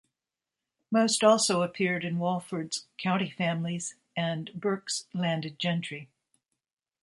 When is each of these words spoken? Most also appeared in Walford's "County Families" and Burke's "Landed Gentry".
Most 0.89 1.23
also 1.23 1.61
appeared 1.61 2.03
in 2.03 2.17
Walford's 2.17 2.87
"County 2.97 3.29
Families" 3.29 3.93
and 4.17 4.49
Burke's 4.55 5.05
"Landed 5.13 5.59
Gentry". 5.59 6.09